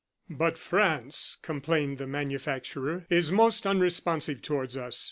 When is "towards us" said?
4.41-4.99